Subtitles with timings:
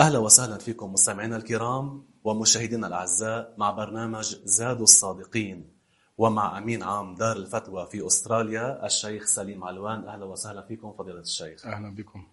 [0.00, 5.70] أهلا وسهلا فيكم مستمعينا الكرام ومشاهدينا الأعزاء مع برنامج زاد الصادقين
[6.18, 10.04] ومع أمين عام دار الفتوى في أستراليا الشيخ سليم علوان.
[10.08, 11.66] أهلا وسهلا فيكم فضيلة الشيخ.
[11.66, 12.26] أهلا بكم.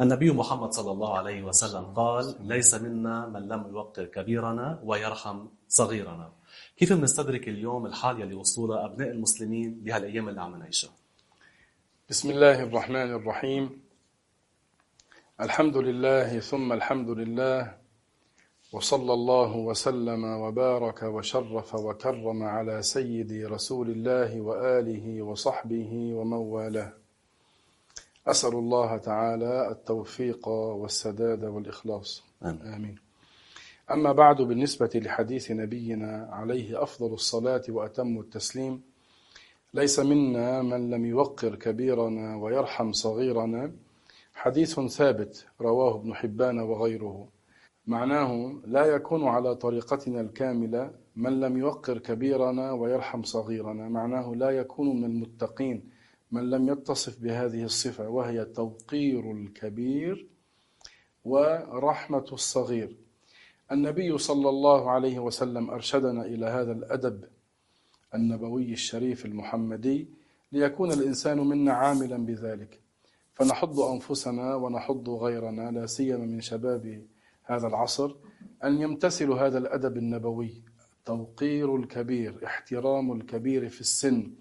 [0.00, 6.32] النبي محمد صلى الله عليه وسلم قال ليس منا من لم يوقر كبيرنا ويرحم صغيرنا.
[6.76, 10.90] كيف بنستدرك اليوم الحال يلي أبناء المسلمين بهالأيام اللي عم نعيشها؟
[12.10, 13.87] بسم الله الرحمن الرحيم.
[15.40, 17.74] الحمد لله ثم الحمد لله
[18.72, 26.92] وصلى الله وسلم وبارك وشرف وكرم على سيدي رسول الله وآله وصحبه ومن والاه.
[28.26, 32.24] أسأل الله تعالى التوفيق والسداد والإخلاص.
[32.42, 32.62] آمين.
[32.74, 32.96] آمين.
[33.90, 38.82] أما بعد بالنسبة لحديث نبينا عليه أفضل الصلاة وأتم التسليم
[39.74, 43.72] ليس منا من لم يوقر كبيرنا ويرحم صغيرنا
[44.38, 47.28] حديث ثابت رواه ابن حبان وغيره.
[47.86, 53.88] معناه لا يكون على طريقتنا الكاملة من لم يوقر كبيرنا ويرحم صغيرنا.
[53.88, 55.90] معناه لا يكون من المتقين
[56.32, 60.26] من لم يتصف بهذه الصفة وهي توقير الكبير
[61.24, 62.96] ورحمة الصغير.
[63.72, 67.24] النبي صلى الله عليه وسلم أرشدنا إلى هذا الأدب
[68.14, 70.08] النبوي الشريف المحمدي
[70.52, 72.87] ليكون الإنسان منا عاملا بذلك.
[73.38, 77.06] فنحض أنفسنا ونحض غيرنا لا سيما من شباب
[77.44, 78.14] هذا العصر
[78.64, 80.62] أن يمتثلوا هذا الأدب النبوي.
[81.04, 84.32] توقير الكبير احترام الكبير في السن.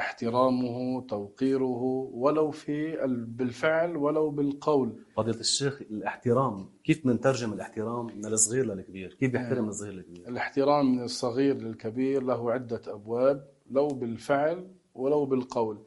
[0.00, 2.96] احترامه توقيره ولو في
[3.28, 5.04] بالفعل ولو بالقول.
[5.16, 11.02] فضيلة الشيخ الاحترام كيف بنترجم الاحترام من الصغير للكبير؟ كيف بيحترم الصغير للكبير؟ الاحترام من
[11.02, 15.78] الصغير للكبير له عدة أبواب لو بالفعل ولو بالقول.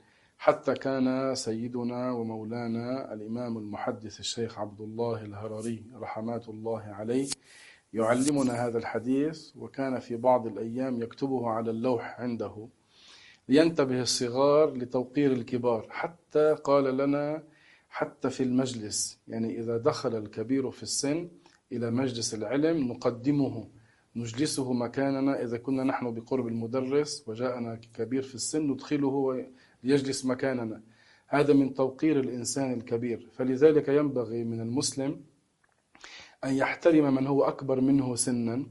[0.41, 7.29] حتى كان سيدنا ومولانا الإمام المحدث الشيخ عبد الله الهرري رحمات الله عليه
[7.93, 12.67] يعلمنا هذا الحديث وكان في بعض الأيام يكتبه على اللوح عنده
[13.49, 17.43] لينتبه الصغار لتوقير الكبار حتى قال لنا
[17.89, 21.29] حتى في المجلس يعني إذا دخل الكبير في السن
[21.71, 23.67] إلى مجلس العلم نقدمه
[24.15, 29.45] نجلسه مكاننا إذا كنا نحن بقرب المدرس وجاءنا كبير في السن ندخله
[29.83, 30.81] ليجلس مكاننا.
[31.27, 33.29] هذا من توقير الإنسان الكبير.
[33.33, 35.21] فلذلك ينبغي من المسلم
[36.43, 38.65] أن يحترم من هو أكبر منه سنا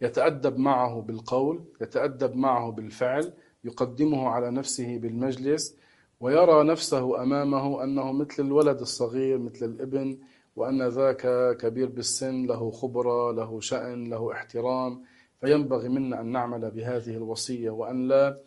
[0.00, 3.32] يتأدب معه بالقول يتأدب معه بالفعل
[3.64, 5.76] يقدمه على نفسه بالمجلس
[6.20, 10.18] ويرى نفسه أمامه أنه مثل الولد الصغير مثل الابن
[10.56, 15.02] وأن ذاك كبير بالسن له خبرة له شأن له احترام.
[15.40, 18.40] فينبغي منا أن نعمل بهذه الوصية وأن لا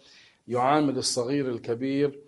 [0.48, 2.20] يعامل الصغير الكبير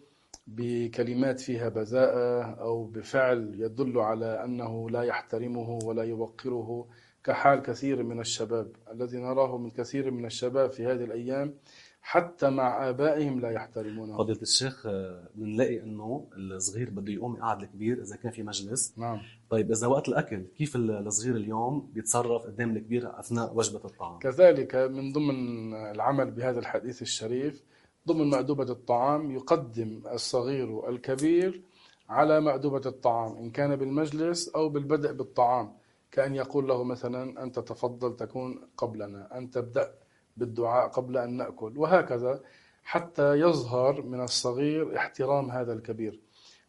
[0.48, 6.88] بكلمات فيها بذاءة أو بفعل يدل على أنه لا يحترمه ولا يوقره
[7.24, 8.72] كحال كثير من الشباب.
[8.92, 11.56] الذي نراه من كثير من الشباب في هذه الأيام
[12.02, 14.18] حتى مع آبائهم لا يحترمونه.
[14.18, 14.88] فضيلة الشيخ
[15.36, 18.94] بنلاقي إنه الصغير بده يقوم يقعد الكبير إذا كان في مجلس.
[18.98, 19.20] نعم.
[19.50, 25.12] طيب إذا وقت الأكل كيف الصغير اليوم بيتصرف قدام الكبير أثناء وجبة الطعام؟ كذلك من
[25.12, 27.64] ضمن العمل بهذا الحديث الشريف
[28.08, 31.62] ضمن مأدوبة الطعام يقدم الصغير الكبير
[32.10, 35.74] على مأدوبة الطعام إن كان بالمجلس أو بالبدء بالطعام
[36.12, 39.92] كأن يقول له مثلا أنت تفضل تكون قبلنا أن تبدأ
[40.38, 41.78] بالدعاء قبل أن نأكل.
[41.78, 42.42] وهكذا
[42.84, 46.20] حتى يظهر من الصغير احترام هذا الكبير.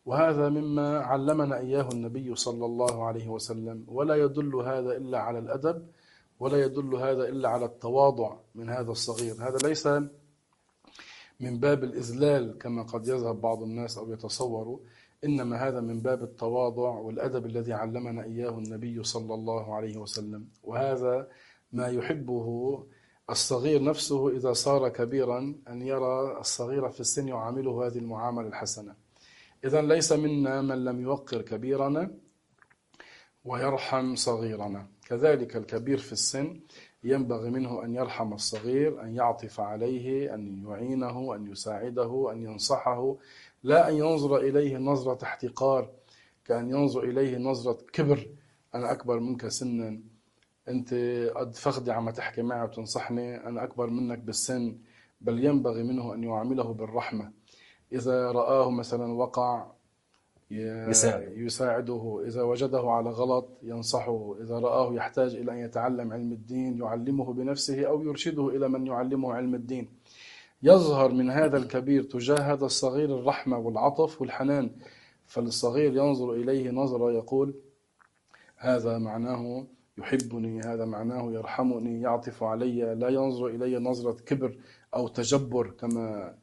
[0.07, 3.85] وهذا مما علمنا إياه النبي صلى الله عليه وسلم.
[3.89, 5.87] ولا يدل هذا إلا على الأدب
[6.41, 9.35] ولا يدل هذا إلا على التواضع من هذا الصغير.
[9.41, 9.89] هذا ليس
[11.41, 14.79] من باب الإذلال كما قد يذهب بعض الناس أو يتصوروا
[15.25, 20.49] إنما هذا من باب التواضع والأدب الذي علمنا إياه النبي صلى الله عليه وسلم.
[20.63, 21.29] وهذا
[21.73, 22.47] ما يحبه
[23.31, 28.95] الصغير نفسه إذا صار كبيرا أن يرى الصغير في السن يعامله هذه المعاملة الحسنة.
[29.65, 32.11] إذا ليس منا من لم يوقر كبيرنا
[33.45, 36.61] ويرحم صغيرنا كذلك الكبير في السن
[37.05, 43.17] ينبغي منه أن يرحم الصغير أن يعطف عليه أن يعينه أن يساعده أن ينصحه
[43.63, 45.91] لا أن ينظر إليه نظرة احتقار
[46.45, 48.29] كأن ينظر إليه نظرة كبر.
[48.75, 50.01] أنا أكبر منك سنا.
[50.69, 50.95] أنت
[51.37, 53.37] قد فخدي عم تحكي معي وتنصحني.
[53.37, 54.79] أنا أكبر منك بالسن.
[55.21, 57.33] بل ينبغي منه أن يعامله بالرحمة.
[57.93, 59.67] إذا رآه مثلا وقع
[60.51, 61.33] يساعد.
[61.37, 62.23] يساعده.
[62.27, 64.35] إذا وجده على غلط ينصحه.
[64.41, 69.33] إذا رآه يحتاج إلى أن يتعلم علم الدين يعلمه بنفسه أو يرشده إلى من يعلمه
[69.35, 69.89] علم الدين.
[70.63, 74.71] يظهر من هذا الكبير تجاه هذا الصغير الرحمة والعطف والحنان.
[75.27, 77.55] فالصغير ينظر إليه نظرة يقول
[78.57, 79.67] هذا معناه
[79.99, 82.95] يحبني هذا معناه يرحمني يعطف علي.
[82.95, 84.57] لا ينظر إلي نظرة كبر
[84.95, 86.35] أو تجبر كما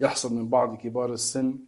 [0.00, 1.58] يحصل من بعض كبار السن.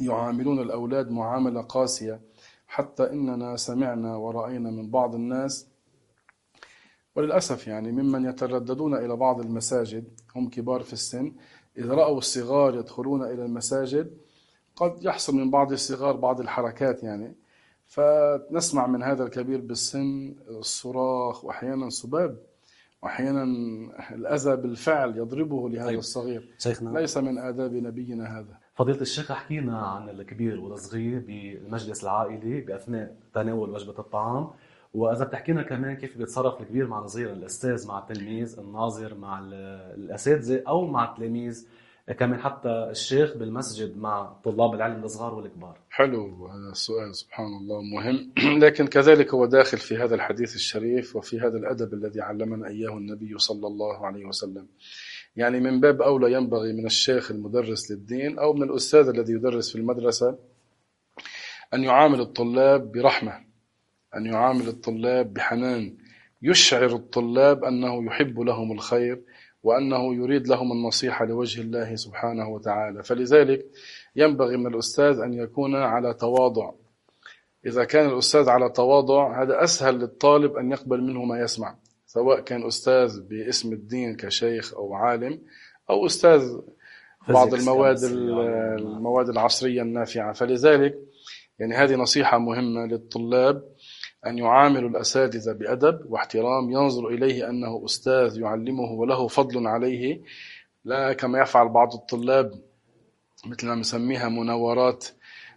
[0.00, 2.20] يعاملون الأولاد معاملة قاسية
[2.66, 5.68] حتى إننا سمعنا ورأينا من بعض الناس.
[7.16, 11.32] وللأسف يعني ممن يترددون إلى بعض المساجد هم كبار في السن
[11.78, 14.16] إذا رأوا الصغار يدخلون إلى المساجد
[14.76, 17.34] قد يحصل من بعض الصغار بعض الحركات يعني.
[17.86, 22.38] فنسمع من هذا الكبير بالسن الصراخ وأحيانا سباب
[23.02, 23.42] وأحيانا
[24.10, 25.98] الأذى بالفعل يضربه لهذا طيب.
[25.98, 26.54] الصغير.
[26.58, 26.98] شيخنا.
[26.98, 28.61] ليس من آداب نبينا هذا.
[28.74, 34.50] فضيلة الشيخ حكينا عن الكبير والصغير بالمجلس العائلي بأثناء تناول وجبة الطعام.
[34.94, 39.40] وإذا بتحكينا كمان كيف بيتصرف الكبير مع الصغير الأستاذ مع التلميذ الناظر مع
[39.94, 41.66] الأساتذة أو مع التلاميذ
[42.18, 45.78] كمان حتى الشيخ بالمسجد مع طلاب العلم الصغار والكبار.
[45.90, 48.32] حلو هذا السؤال سبحان الله مهم.
[48.64, 53.38] لكن كذلك هو داخل في هذا الحديث الشريف وفي هذا الأدب الذي علمنا إياه النبي
[53.38, 54.66] صلى الله عليه وسلم.
[55.36, 59.78] يعني من باب أولى ينبغي من الشيخ المدرس للدين أو من الأستاذ الذي يدرس في
[59.78, 60.38] المدرسة
[61.74, 63.52] أن يعامل الطلاب برحمة
[64.16, 65.96] أن يعامل الطلاب بحنان.
[66.42, 69.22] يشعر الطلاب أنه يحب لهم الخير
[69.62, 73.02] وأنه يريد لهم النصيحة لوجه الله سبحانه وتعالى.
[73.02, 73.66] فلذلك
[74.16, 76.72] ينبغي من الأستاذ أن يكون على تواضع.
[77.66, 81.76] إذا كان الأستاذ على تواضع هذا أسهل للطالب أن يقبل منه ما يسمع.
[82.12, 85.40] سواء كان أستاذ باسم الدين كشيخ أو عالم
[85.90, 86.60] أو أستاذ
[87.28, 90.32] بعض المواد المواد العصرية النافعة.
[90.32, 90.98] فلذلك
[91.58, 93.68] يعني هذه نصيحة مهمة للطلاب
[94.26, 100.22] أن يعامل الأساتذة بأدب واحترام ينظر إليه أنه أستاذ يعلمه وله فضل عليه.
[100.84, 102.50] لا كما يفعل بعض الطلاب
[103.46, 105.06] مثل ما نسميها مناورات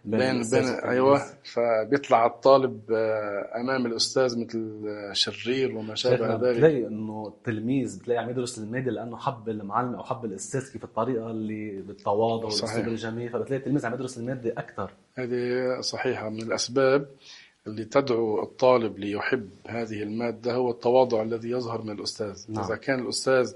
[0.06, 4.82] بين بين أيوه فبيطلع الطالب آه، أمام الأستاذ مثل
[5.12, 6.56] شرير وما شابه ذلك.
[6.56, 11.30] بتلاقي إنه التلميذ بتلاقي عم يدرس الماده لأنه حب المعلم أو حب الأستاذ كيف الطريقة
[11.30, 14.90] اللي بالتواضع والاسلوب الجميل فبتلاقي التلميذ عم يدرس المادة أكثر.
[15.14, 16.28] هذه صحيحة.
[16.28, 17.08] من الأسباب
[17.66, 22.44] اللي تدعو الطالب ليحب هذه المادة هو التواضع الذي يظهر من الأستاذ.
[22.48, 22.64] نعم.
[22.64, 23.52] إذا كان الأستاذ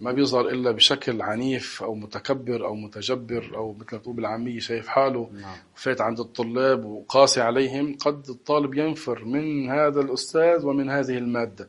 [0.00, 4.88] ما بيظهر إلا بشكل عنيف أو متكبر أو متجبر أو مثل ما تقول بالعامية شايف
[4.88, 5.30] حاله.
[5.32, 5.56] نعم.
[5.74, 11.68] فات عند الطلاب وقاسي عليهم قد الطالب ينفر من هذا الأستاذ ومن هذه المادة.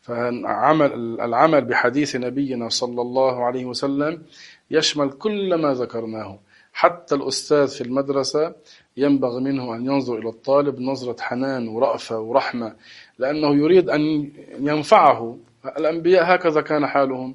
[0.00, 4.22] فعمل العمل بحديث نبينا صلى الله عليه وسلم
[4.70, 6.38] يشمل كل ما ذكرناه.
[6.72, 8.54] حتى الأستاذ في المدرسة
[8.96, 12.74] ينبغي منه أن ينظر إلى الطالب نظرة حنان ورأفة ورحمة
[13.18, 15.38] لأنه يريد أن ينفعه.
[15.64, 17.34] الأنبياء هكذا كان حالهم.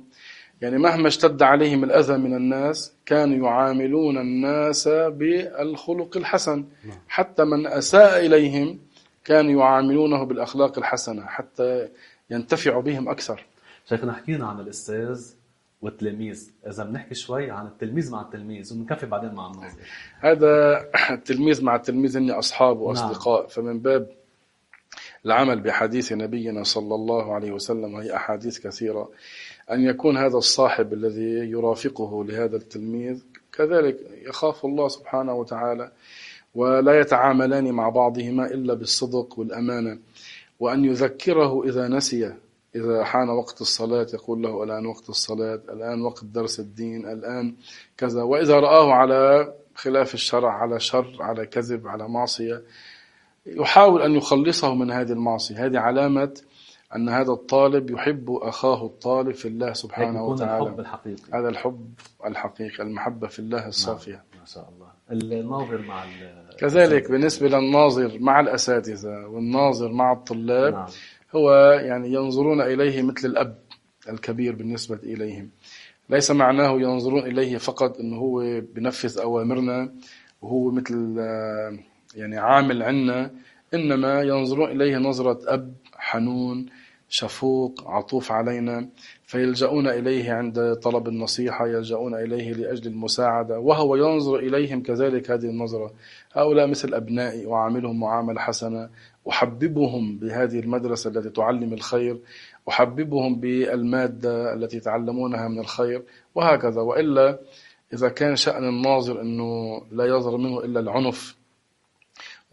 [0.61, 6.65] يعني مهما اشتد عليهم الأذى من الناس كانوا يعاملون الناس بالخلق الحسن.
[7.07, 8.79] حتى من أساء إليهم
[9.25, 11.87] كانوا يعاملونه بالأخلاق الحسنة حتى
[12.29, 13.45] ينتفع بهم أكثر.
[13.89, 15.25] شيخنا حكينا عن الأستاذ
[15.81, 16.49] والتلاميذ.
[16.67, 19.79] إذا بنحكي شوي عن التلميذ مع التلميذ وبنكفي بعدين مع الناظر.
[20.19, 20.85] هذا
[21.17, 23.39] التلميذ مع التلميذ هن أصحاب وأصدقاء.
[23.39, 23.49] نعم.
[23.49, 24.22] فمن باب
[25.25, 29.09] العمل بحديث نبينا صلى الله عليه وسلم وهي أحاديث كثيرة.
[29.71, 35.91] أن يكون هذا الصاحب الذي يرافقه لهذا التلميذ كذلك يخاف الله سبحانه وتعالى
[36.55, 39.99] ولا يتعاملان مع بعضهما إلا بالصدق والأمانة.
[40.59, 42.33] وأن يذكره إذا نسي
[42.75, 47.55] إذا حان وقت الصلاة يقول له الآن وقت الصلاة الآن وقت درس الدين الآن
[47.97, 48.23] كذا.
[48.23, 52.61] وإذا رآه على خلاف الشرع على شر على كذب على معصية
[53.45, 56.33] يحاول أن يخلصه من هذه المعصية هذه علامة
[56.95, 61.39] أن هذا الطالب يحب أخاه الطالب في الله سبحانه وتعالى الحب الحقيقي.
[61.39, 61.93] هذا الحب
[62.25, 64.39] الحقيقي المحبة في الله الصافية نعم.
[64.39, 66.05] ما شاء الله الناظر مع
[66.59, 70.87] كذلك بالنسبة للناظر مع الأساتذة والناظر مع الطلاب نعم.
[71.35, 73.57] هو يعني ينظرون إليه مثل الأب
[74.09, 75.49] الكبير بالنسبة إليهم
[76.09, 79.93] ليس معناه ينظرون إليه فقط أنه هو بنفذ أوامرنا
[80.41, 81.15] وهو مثل
[82.15, 83.31] يعني عامل عنا
[83.73, 86.65] إنما ينظرون إليه نظرة أب حنون
[87.09, 88.89] شفوق عطوف علينا
[89.23, 95.93] فيلجؤون إليه عند طلب النصيحة يلجؤون إليه لأجل المساعدة وهو ينظر إليهم كذلك هذه النظرة.
[96.33, 98.89] هؤلاء مثل أبنائي وعاملهم معاملة حسنة
[99.29, 102.19] أحببهم بهذه المدرسة التي تعلم الخير
[102.69, 106.03] أحببهم بالمادة التي يتعلمونها من الخير
[106.35, 106.81] وهكذا.
[106.81, 107.39] وإلا
[107.93, 111.42] إذا كان شأن الناظر أنه لا يظهر منه إلا العنف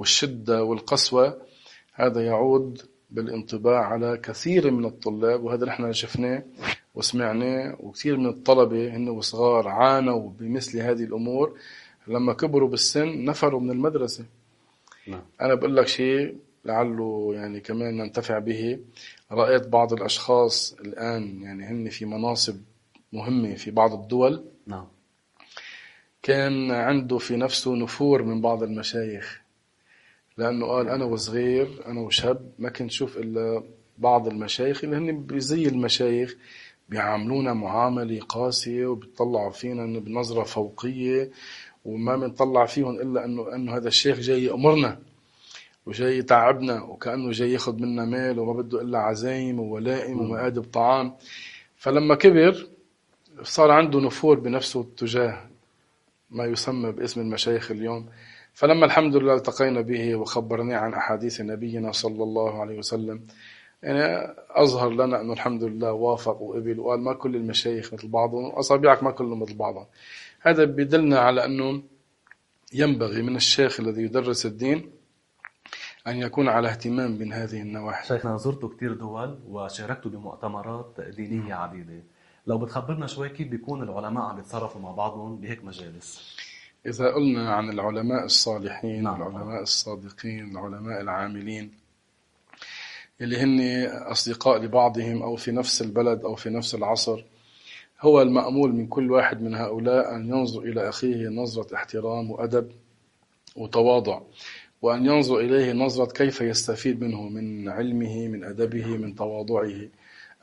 [0.00, 1.42] والشدة والقسوة
[1.94, 6.42] هذا يعود بالانطباع على كثير من الطلاب وهذا نحن شفناه
[6.94, 11.58] وسمعناه وكثير من الطلبة هن وصغار عانوا بمثل هذه الأمور.
[12.08, 14.24] لما كبروا بالسن نفروا من المدرسة.
[15.06, 15.22] نعم.
[15.40, 18.78] أنا بقول لك شيء لعله يعني كمان ننتفع به.
[19.32, 22.56] رأيت بعض الأشخاص الآن يعني هن في مناصب
[23.12, 24.44] مهمة في بعض الدول.
[24.66, 24.86] نعم.
[26.22, 29.40] كان عنده في نفسه نفور من بعض المشايخ.
[30.40, 33.62] لأنه قال أنا وصغير أنا وشاب ما كنت شوف إلا
[33.98, 36.36] بعض المشايخ اللي هن بزي المشايخ
[36.88, 41.30] بيعاملونا معاملة قاسية وبيطلعوا فينا بنظرة فوقية
[41.84, 44.98] وما بنطلع فيهم إلا أنه أنه هذا الشيخ جاي يأمرنا
[45.86, 51.12] وجاي يتعبنا وكأنه جاي ياخذ منا مال وما بده إلا عزايم وولائم ومآدب طعام
[51.76, 52.66] فلما كبر
[53.42, 55.46] صار عنده نفور بنفسه تجاه
[56.30, 58.06] ما يسمى باسم المشايخ اليوم.
[58.54, 63.26] فلما الحمد لله التقينا به وخبرني عن أحاديث نبينا صلى الله عليه وسلم
[63.82, 69.02] يعني أظهر لنا أنه الحمد لله وافق وقبل وقال ما كل المشايخ مثل بعضهم أصابعك
[69.02, 69.86] ما كلهم مثل بعضهم.
[70.40, 71.82] هذا بيدلنا على أنه
[72.72, 74.90] ينبغي من الشيخ الذي يدرس الدين
[76.06, 78.08] أن يكون على اهتمام من هذه النواحي.
[78.08, 82.02] شيخنا زرت كثير دول وشاركت بمؤتمرات دينية عديدة.
[82.46, 86.36] لو بتخبرنا شوي كيف بيكون العلماء عم يتصرفوا مع بعضهم بهيك مجالس؟
[86.86, 89.22] إذا قلنا عن العلماء الصالحين نعم.
[89.22, 91.72] العلماء الصادقين العلماء العاملين
[93.20, 97.24] اللي هن أصدقاء لبعضهم أو في نفس البلد أو في نفس العصر
[98.00, 102.70] هو المأمول من كل واحد من هؤلاء أن ينظر إلى أخيه نظرة احترام وأدب
[103.56, 104.20] وتواضع
[104.82, 109.80] وأن ينظر إليه نظرة كيف يستفيد منه من علمه من أدبه من تواضعه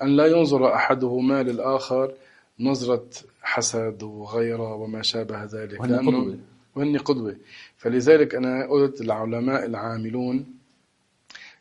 [0.02, 2.14] أن لا ينظر أحدهما للآخر
[2.60, 3.06] نظرة
[3.42, 5.80] حسد وغيرة وما شابه ذلك.
[5.80, 6.38] وهن قدوة.
[6.76, 7.36] وهن قدوة
[7.78, 10.46] فلذلك أنا قلت العلماء العاملون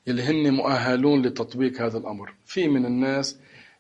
[0.08, 2.32] اللي هن مؤهلون لتطبيق هذا الأمر.
[2.46, 3.38] في من الناس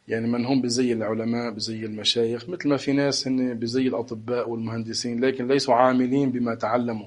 [0.08, 5.24] يعني من هم بزي العلماء بزي المشايخ مثل ما في ناس هن بزي الأطباء والمهندسين
[5.24, 7.06] لكن ليسوا عاملين بما تعلموا.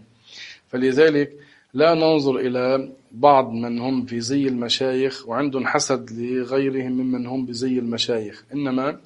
[0.68, 1.34] فلذلك
[1.74, 7.80] لا ننظر إلى بعض من هم في زي المشايخ وعندهم حسد لغيرهم ممن هم بزي
[7.80, 8.44] المشايخ.
[8.54, 9.00] إنما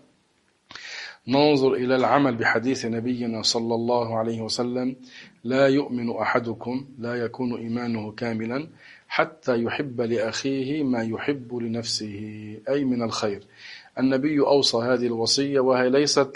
[1.27, 4.95] ننظر إلى العمل بحديث نبينا صلى الله عليه وسلم.
[5.43, 8.67] لا يؤمن أحدكم لا يكون إيمانه كاملا
[9.07, 12.17] حتى يحب لأخيه ما يحب لنفسه.
[12.69, 13.43] أي من الخير.
[13.99, 16.31] النبي أوصى هذه الوصية وهي ليست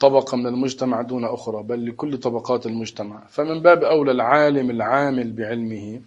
[0.00, 3.26] لطبقة من المجتمع دون أخرى بل لكل طبقات المجتمع.
[3.28, 6.00] فمن باب أولى العالم العامل بعلمه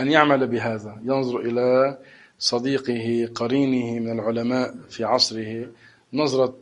[0.00, 1.00] أن يعمل بهذا.
[1.04, 1.98] ينظر إلى
[2.38, 5.66] صديقه قرينه من العلماء في عصره
[6.14, 6.54] نظرة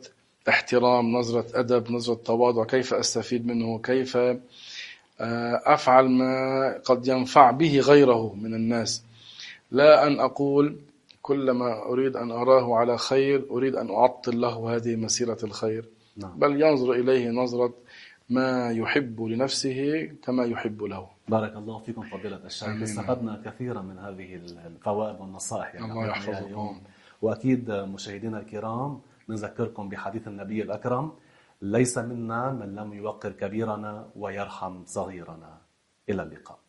[0.49, 4.17] احترام نظرة أدب نظرة تواضع كيف أستفيد منه كيف
[5.65, 9.03] أفعل ما قد ينفع به غيره من الناس
[9.71, 10.77] لا أن أقول
[11.21, 15.85] كلما أريد أن أراه على خير أريد أن أعطل له هذه مسيرة الخير
[16.17, 16.31] نعم.
[16.39, 17.73] بل ينظر إليه نظرة
[18.29, 22.69] ما يحب لنفسه كما يحب له بارك الله فيكم فضيلة الشيخ.
[22.69, 26.81] استفدنا كثيرا من هذه الفوائد والنصائح يعني الله يحفظكم.
[27.21, 28.99] وأكيد مشاهدينا الكرام
[29.29, 31.05] نذكركم بحديث النبي الأكرم
[31.61, 35.61] ليس منا من لم يوقر كبيرنا ويرحم صغيرنا.
[36.09, 36.62] إلى اللقاء.